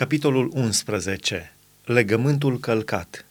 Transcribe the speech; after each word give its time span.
Capitolul 0.00 0.50
11. 0.54 1.52
Legământul 1.84 2.58
călcat. 2.58 3.24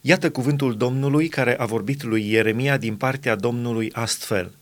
Iată 0.00 0.30
cuvântul 0.30 0.76
Domnului 0.76 1.28
care 1.28 1.56
a 1.58 1.64
vorbit 1.64 2.02
lui 2.02 2.30
Ieremia 2.30 2.76
din 2.76 2.96
partea 2.96 3.34
Domnului 3.34 3.92
astfel. 3.92 4.52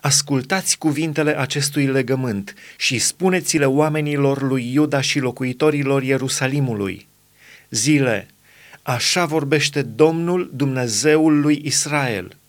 Ascultați 0.00 0.78
cuvintele 0.78 1.38
acestui 1.38 1.86
legământ 1.86 2.54
și 2.76 2.98
spuneți-le 2.98 3.64
oamenilor 3.64 4.42
lui 4.42 4.72
Iuda 4.72 5.00
și 5.00 5.18
locuitorilor 5.18 6.02
Ierusalimului. 6.02 7.06
Zile, 7.70 8.28
așa 8.82 9.24
vorbește 9.24 9.82
Domnul 9.82 10.50
Dumnezeul 10.54 11.40
lui 11.40 11.60
Israel– 11.64 12.36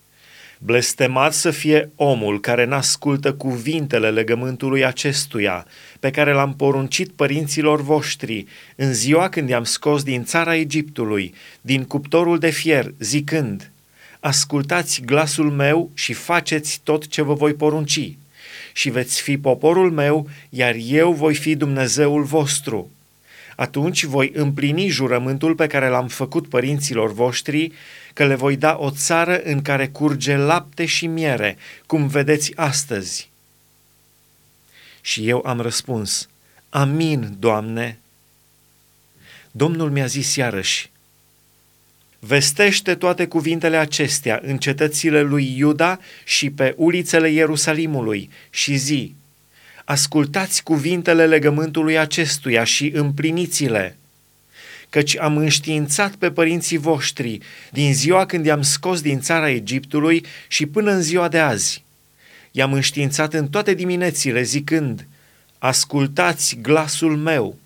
Blestemat 0.62 1.32
să 1.32 1.50
fie 1.50 1.90
omul 1.94 2.40
care 2.40 2.64
n-ascultă 2.64 3.34
cuvintele 3.34 4.10
legământului 4.10 4.84
acestuia, 4.84 5.66
pe 6.00 6.10
care 6.10 6.32
l-am 6.32 6.54
poruncit 6.54 7.10
părinților 7.10 7.82
voștri 7.82 8.46
în 8.76 8.92
ziua 8.92 9.28
când 9.28 9.48
i-am 9.48 9.64
scos 9.64 10.02
din 10.02 10.24
țara 10.24 10.56
Egiptului, 10.56 11.34
din 11.60 11.84
cuptorul 11.84 12.38
de 12.38 12.50
fier, 12.50 12.94
zicând, 12.98 13.70
Ascultați 14.20 15.02
glasul 15.04 15.50
meu 15.50 15.90
și 15.94 16.12
faceți 16.12 16.80
tot 16.84 17.06
ce 17.06 17.22
vă 17.22 17.34
voi 17.34 17.54
porunci, 17.54 18.16
și 18.72 18.90
veți 18.90 19.22
fi 19.22 19.38
poporul 19.38 19.90
meu, 19.90 20.28
iar 20.48 20.74
eu 20.78 21.12
voi 21.12 21.34
fi 21.34 21.54
Dumnezeul 21.54 22.22
vostru. 22.22 22.90
Atunci 23.56 24.04
voi 24.04 24.30
împlini 24.34 24.88
jurământul 24.88 25.54
pe 25.54 25.66
care 25.66 25.88
l-am 25.88 26.08
făcut 26.08 26.48
părinților 26.48 27.12
voștri, 27.12 27.72
că 28.12 28.26
le 28.26 28.34
voi 28.34 28.56
da 28.56 28.76
o 28.78 28.90
țară 28.90 29.40
în 29.42 29.62
care 29.62 29.88
curge 29.88 30.36
lapte 30.36 30.86
și 30.86 31.06
miere, 31.06 31.56
cum 31.86 32.06
vedeți 32.06 32.52
astăzi. 32.56 33.30
Și 35.00 35.28
eu 35.28 35.42
am 35.46 35.60
răspuns, 35.60 36.28
Amin, 36.68 37.36
Doamne. 37.38 37.98
Domnul 39.50 39.90
mi-a 39.90 40.06
zis 40.06 40.36
iarăși, 40.36 40.90
Vestește 42.18 42.94
toate 42.94 43.26
cuvintele 43.26 43.76
acestea 43.76 44.40
în 44.42 44.58
cetățile 44.58 45.20
lui 45.22 45.56
Iuda 45.56 45.98
și 46.24 46.50
pe 46.50 46.74
ulițele 46.76 47.30
Ierusalimului 47.30 48.30
și 48.50 48.76
zi, 48.76 49.14
ascultați 49.84 50.62
cuvintele 50.62 51.26
legământului 51.26 51.98
acestuia 51.98 52.64
și 52.64 52.90
împliniți-le, 52.94 53.96
căci 54.90 55.18
am 55.18 55.36
înștiințat 55.36 56.14
pe 56.14 56.30
părinții 56.30 56.76
voștri 56.76 57.38
din 57.72 57.94
ziua 57.94 58.26
când 58.26 58.46
i-am 58.46 58.62
scos 58.62 59.00
din 59.00 59.20
țara 59.20 59.50
Egiptului 59.50 60.24
și 60.48 60.66
până 60.66 60.90
în 60.90 61.02
ziua 61.02 61.28
de 61.28 61.38
azi. 61.38 61.84
I-am 62.50 62.72
înștiințat 62.72 63.34
în 63.34 63.48
toate 63.48 63.74
diminețile 63.74 64.42
zicând, 64.42 65.06
ascultați 65.58 66.58
glasul 66.62 67.16
meu. 67.16 67.58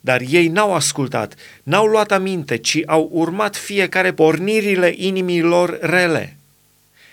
Dar 0.00 0.22
ei 0.28 0.48
n-au 0.48 0.74
ascultat, 0.74 1.34
n-au 1.62 1.86
luat 1.86 2.12
aminte, 2.12 2.56
ci 2.56 2.78
au 2.86 3.08
urmat 3.12 3.56
fiecare 3.56 4.12
pornirile 4.12 4.94
inimilor 4.96 5.78
rele. 5.80 6.36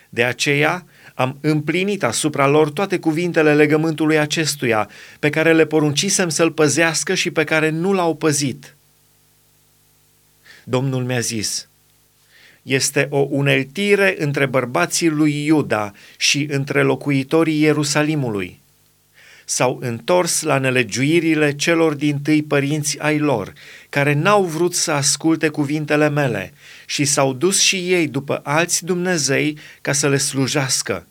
De 0.10 0.24
aceea 0.24 0.86
am 1.14 1.38
împlinit 1.42 2.04
asupra 2.04 2.48
lor 2.48 2.70
toate 2.70 3.00
cuvintele 3.00 3.56
legământului 3.56 4.20
acestuia, 4.20 4.90
pe 5.20 5.30
care 5.30 5.54
le 5.54 5.66
poruncisem 5.66 6.30
să-l 6.30 6.52
păzească 6.52 7.14
și 7.14 7.32
pe 7.32 7.44
care 7.44 7.70
nu 7.70 7.94
l-au 7.94 8.16
păzit. 8.16 8.77
Domnul 10.70 11.04
mi-a 11.04 11.20
zis, 11.20 11.68
este 12.62 13.08
o 13.10 13.18
uneltire 13.30 14.16
între 14.18 14.46
bărbații 14.46 15.10
lui 15.10 15.46
Iuda 15.46 15.92
și 16.18 16.48
între 16.50 16.82
locuitorii 16.82 17.62
Ierusalimului. 17.62 18.60
S-au 19.46 19.78
întors 19.82 20.42
la 20.42 20.58
nelegiuirile 20.58 21.56
celor 21.56 21.94
din 21.94 22.20
tâi 22.20 22.44
părinți 22.44 23.00
ai 23.00 23.18
lor, 23.18 23.54
care 23.90 24.14
n-au 24.14 24.44
vrut 24.44 24.74
să 24.74 24.92
asculte 24.92 25.48
cuvintele 25.48 26.10
mele 26.10 26.54
și 26.86 27.06
s-au 27.06 27.34
dus 27.34 27.60
și 27.60 27.76
ei 27.76 28.08
după 28.08 28.40
alți 28.44 28.86
Dumnezei 28.86 29.58
ca 29.82 29.92
să 29.92 30.10
le 30.10 30.18
slujească. 30.18 31.08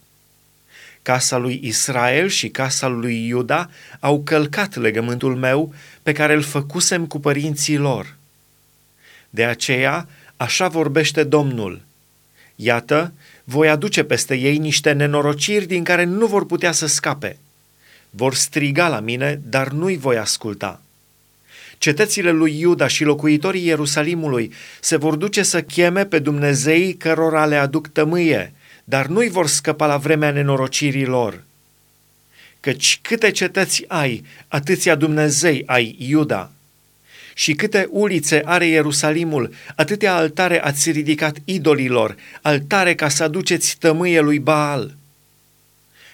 Casa 1.03 1.37
lui 1.37 1.61
Israel 1.63 2.29
și 2.29 2.49
casa 2.49 2.87
lui 2.87 3.27
Iuda 3.27 3.71
au 4.01 4.23
călcat 4.23 4.77
legământul 4.77 5.37
meu 5.37 5.75
pe 6.03 6.13
care 6.13 6.35
îl 6.35 6.43
făcusem 6.43 7.07
cu 7.07 7.21
părinții 7.21 7.77
lor. 7.77 8.16
De 9.37 9.45
aceea, 9.45 10.09
așa 10.37 10.69
vorbește 10.69 11.25
Domnul. 11.25 11.81
Iată, 12.55 13.13
voi 13.45 13.69
aduce 13.69 14.03
peste 14.03 14.35
ei 14.35 14.59
niște 14.59 14.93
nenorociri 14.93 15.67
din 15.67 15.85
care 15.85 16.05
nu 16.05 16.27
vor 16.27 16.47
putea 16.47 16.73
să 16.73 16.87
scape. 16.87 17.39
Vor 18.11 18.35
striga 18.35 18.89
la 18.89 19.01
mine, 19.01 19.41
dar 19.45 19.69
nu-i 19.69 19.97
voi 19.97 20.19
asculta. 20.19 20.81
Cetățile 21.79 22.31
lui 22.31 22.59
Iuda 22.59 22.87
și 22.87 23.05
locuitorii 23.05 23.67
Ierusalimului 23.67 24.53
se 24.81 24.97
vor 24.97 25.15
duce 25.15 25.43
să 25.43 25.63
cheme 25.63 26.05
pe 26.05 26.19
Dumnezeii 26.19 26.95
cărora 26.95 27.47
le 27.47 27.57
aduc 27.57 27.89
tămâie, 27.89 28.53
dar 28.85 29.07
nu-i 29.07 29.29
vor 29.29 29.47
scăpa 29.47 29.87
la 29.87 29.97
vremea 29.97 30.31
nenorocirii 30.31 31.07
lor. 31.07 31.43
Căci 32.61 32.99
câte 33.03 33.31
cetăți 33.31 33.85
ai, 33.89 34.25
atâția 34.49 34.95
Dumnezei 34.95 35.63
ai, 35.67 35.97
Iuda, 35.99 36.51
și 37.39 37.55
câte 37.55 37.89
ulițe 37.91 38.43
are 38.45 38.67
Ierusalimul, 38.67 39.55
atâtea 39.75 40.15
altare 40.15 40.63
ați 40.63 40.91
ridicat 40.91 41.37
idolilor, 41.45 42.17
altare 42.43 42.95
ca 42.95 43.09
să 43.09 43.23
aduceți 43.23 43.77
tămâie 43.79 44.21
lui 44.21 44.39
Baal. 44.39 44.95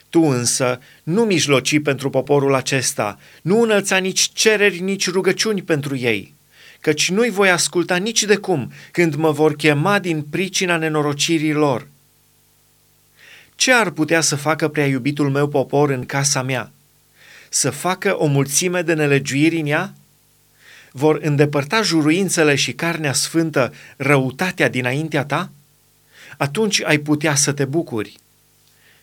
Tu 0.09 0.21
însă 0.21 0.81
nu 1.03 1.23
mijloci 1.25 1.83
pentru 1.83 2.11
poporul 2.11 2.55
acesta, 2.55 3.19
nu 3.43 3.61
înălța 3.61 3.97
nici 3.97 4.31
cereri, 4.33 4.81
nici 4.81 5.11
rugăciuni 5.11 5.63
pentru 5.63 5.97
ei, 5.97 6.35
căci 6.81 7.11
nu-i 7.11 7.31
voi 7.31 7.51
asculta 7.51 7.97
nici 7.97 8.23
de 8.23 8.37
cum 8.37 8.73
când 8.91 9.15
mă 9.15 9.31
vor 9.31 9.57
chema 9.57 9.99
din 9.99 10.23
pricina 10.23 10.77
nenorocirii 10.77 11.53
lor. 11.53 11.89
Ce 13.55 13.73
ar 13.73 13.91
putea 13.91 14.21
să 14.21 14.37
facă 14.37 14.69
prea 14.69 14.87
iubitul 14.87 15.31
meu 15.31 15.49
popor 15.49 15.91
în 15.91 16.07
casa 16.07 16.43
mea? 16.43 16.73
Să 17.49 17.71
facă 17.71 18.17
o 18.19 18.27
mulțime 18.27 18.83
de 18.83 18.95
nelegiuiri 18.95 19.61
în 19.61 19.67
ea? 19.67 19.95
Vor 20.93 21.19
îndepărta 21.23 21.83
juruințele 21.83 22.55
și 22.55 22.73
carnea 22.73 23.13
sfântă 23.13 23.73
răutatea 23.97 24.69
dinaintea 24.69 25.25
ta? 25.25 25.51
Atunci 26.37 26.83
ai 26.83 26.99
putea 26.99 27.35
să 27.35 27.53
te 27.53 27.65
bucuri. 27.65 28.17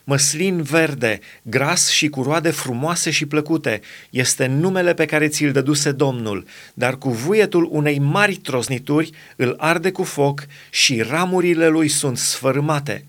Măslin 0.03 0.61
verde, 0.61 1.19
gras 1.41 1.89
și 1.89 2.09
cu 2.09 2.23
roade 2.23 2.49
frumoase 2.49 3.11
și 3.11 3.25
plăcute, 3.25 3.81
este 4.09 4.45
numele 4.45 4.93
pe 4.93 5.05
care 5.05 5.27
ți-l 5.27 5.51
dăduse 5.51 5.91
Domnul, 5.91 6.45
dar 6.73 6.97
cu 6.97 7.09
vuietul 7.09 7.67
unei 7.71 7.99
mari 7.99 8.35
trosnituri 8.35 9.11
îl 9.35 9.55
arde 9.57 9.91
cu 9.91 10.03
foc 10.03 10.45
și 10.69 11.01
ramurile 11.01 11.67
lui 11.67 11.87
sunt 11.87 12.17
sfărâmate. 12.17 13.05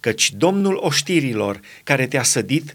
Căci 0.00 0.32
Domnul 0.32 0.78
oștirilor, 0.80 1.60
care 1.84 2.06
te-a 2.06 2.22
sădit, 2.22 2.74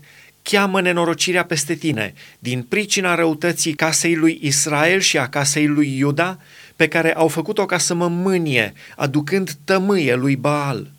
cheamă 0.49 0.81
nenorocirea 0.81 1.45
peste 1.45 1.73
tine, 1.73 2.13
din 2.39 2.63
pricina 2.63 3.15
răutății 3.15 3.73
casei 3.73 4.15
lui 4.15 4.39
Israel 4.41 4.99
și 4.99 5.17
a 5.17 5.29
casei 5.29 5.67
lui 5.67 5.97
Iuda, 5.97 6.39
pe 6.75 6.87
care 6.87 7.15
au 7.15 7.27
făcut-o 7.27 7.65
ca 7.65 7.77
să 7.77 7.93
mă 7.93 8.07
mânie, 8.07 8.73
aducând 8.95 9.57
tămâie 9.63 10.15
lui 10.15 10.35
Baal. 10.35 10.91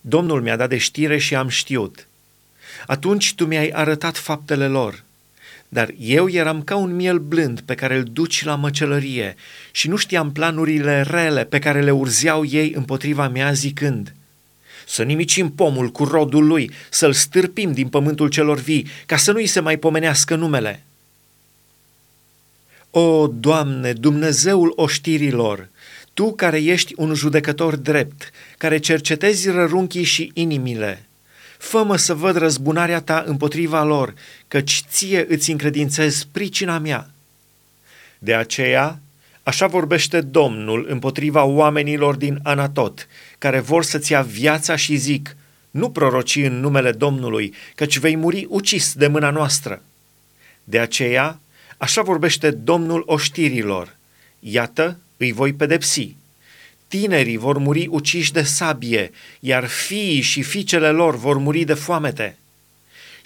Domnul 0.00 0.42
mi-a 0.42 0.56
dat 0.56 0.68
de 0.68 0.76
știre 0.76 1.18
și 1.18 1.34
am 1.34 1.48
știut. 1.48 2.06
Atunci 2.86 3.34
tu 3.34 3.46
mi-ai 3.46 3.68
arătat 3.68 4.16
faptele 4.16 4.66
lor. 4.66 5.04
Dar 5.68 5.90
eu 5.98 6.28
eram 6.28 6.62
ca 6.62 6.76
un 6.76 6.94
miel 6.94 7.18
blând 7.18 7.60
pe 7.60 7.74
care 7.74 7.96
îl 7.96 8.04
duci 8.04 8.44
la 8.44 8.54
măcelărie 8.54 9.34
și 9.70 9.88
nu 9.88 9.96
știam 9.96 10.32
planurile 10.32 11.02
rele 11.02 11.44
pe 11.44 11.58
care 11.58 11.82
le 11.82 11.90
urzeau 11.90 12.44
ei 12.44 12.72
împotriva 12.74 13.28
mea 13.28 13.52
zicând– 13.52 14.12
să 14.86 15.02
nimicim 15.02 15.50
pomul 15.50 15.88
cu 15.88 16.04
rodul 16.04 16.46
lui, 16.46 16.70
să-l 16.90 17.12
stârpim 17.12 17.72
din 17.72 17.88
pământul 17.88 18.28
celor 18.28 18.58
vii, 18.58 18.86
ca 19.06 19.16
să 19.16 19.32
nu-i 19.32 19.46
se 19.46 19.60
mai 19.60 19.76
pomenească 19.76 20.34
numele. 20.34 20.84
O, 22.90 23.26
Doamne, 23.26 23.92
Dumnezeul 23.92 24.72
oștirilor, 24.76 25.68
Tu 26.14 26.32
care 26.34 26.62
ești 26.62 26.92
un 26.96 27.14
judecător 27.14 27.76
drept, 27.76 28.30
care 28.58 28.78
cercetezi 28.78 29.50
rărunchii 29.50 30.02
și 30.02 30.30
inimile, 30.34 31.06
fă 31.58 31.94
să 31.96 32.14
văd 32.14 32.36
răzbunarea 32.36 33.00
Ta 33.00 33.24
împotriva 33.26 33.84
lor, 33.84 34.14
căci 34.48 34.82
Ție 34.88 35.26
îți 35.28 35.50
încredințez 35.50 36.26
pricina 36.32 36.78
mea. 36.78 37.10
De 38.18 38.34
aceea, 38.34 39.00
Așa 39.46 39.66
vorbește 39.66 40.20
Domnul 40.20 40.86
împotriva 40.88 41.44
oamenilor 41.44 42.16
din 42.16 42.38
Anatot, 42.42 43.08
care 43.38 43.60
vor 43.60 43.84
să-ți 43.84 44.12
ia 44.12 44.22
viața 44.22 44.76
și 44.76 44.96
zic, 44.96 45.36
nu 45.70 45.90
proroci 45.90 46.36
în 46.36 46.60
numele 46.60 46.92
Domnului, 46.92 47.54
căci 47.74 47.98
vei 47.98 48.16
muri 48.16 48.46
ucis 48.48 48.94
de 48.94 49.06
mâna 49.06 49.30
noastră. 49.30 49.82
De 50.64 50.78
aceea, 50.78 51.40
așa 51.76 52.02
vorbește 52.02 52.50
Domnul 52.50 53.02
oștirilor, 53.06 53.96
iată, 54.38 54.98
îi 55.16 55.32
voi 55.32 55.52
pedepsi. 55.52 56.16
Tinerii 56.88 57.36
vor 57.36 57.58
muri 57.58 57.86
uciși 57.90 58.32
de 58.32 58.42
sabie, 58.42 59.10
iar 59.40 59.66
fiii 59.66 60.20
și 60.20 60.42
fiicele 60.42 60.90
lor 60.90 61.16
vor 61.16 61.38
muri 61.38 61.64
de 61.64 61.74
foamete 61.74 62.36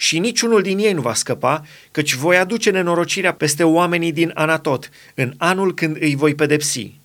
și 0.01 0.19
niciunul 0.19 0.61
din 0.61 0.77
ei 0.77 0.93
nu 0.93 1.01
va 1.01 1.13
scăpa, 1.13 1.65
căci 1.91 2.13
voi 2.13 2.37
aduce 2.37 2.69
nenorocirea 2.69 3.33
peste 3.33 3.63
oamenii 3.63 4.11
din 4.11 4.31
Anatot, 4.33 4.89
în 5.15 5.33
anul 5.37 5.73
când 5.73 5.97
îi 5.99 6.15
voi 6.15 6.35
pedepsi. 6.35 7.00